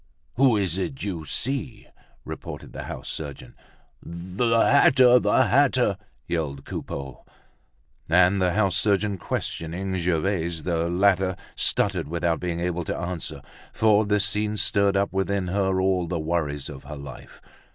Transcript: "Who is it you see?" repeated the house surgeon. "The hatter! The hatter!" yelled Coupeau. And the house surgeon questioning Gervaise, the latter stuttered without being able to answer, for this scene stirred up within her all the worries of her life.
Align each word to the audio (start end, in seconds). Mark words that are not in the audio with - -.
"Who 0.33 0.57
is 0.57 0.79
it 0.79 1.03
you 1.03 1.25
see?" 1.25 1.85
repeated 2.25 2.73
the 2.73 2.85
house 2.85 3.07
surgeon. 3.07 3.53
"The 4.01 4.59
hatter! 4.61 5.19
The 5.19 5.45
hatter!" 5.45 5.95
yelled 6.27 6.65
Coupeau. 6.65 7.23
And 8.09 8.41
the 8.41 8.53
house 8.53 8.75
surgeon 8.75 9.19
questioning 9.19 9.95
Gervaise, 9.97 10.63
the 10.63 10.89
latter 10.89 11.35
stuttered 11.55 12.07
without 12.07 12.39
being 12.39 12.59
able 12.59 12.83
to 12.85 12.97
answer, 12.97 13.43
for 13.71 14.03
this 14.03 14.25
scene 14.25 14.57
stirred 14.57 14.97
up 14.97 15.13
within 15.13 15.49
her 15.49 15.79
all 15.79 16.07
the 16.07 16.19
worries 16.19 16.67
of 16.67 16.85
her 16.85 16.97
life. 16.97 17.39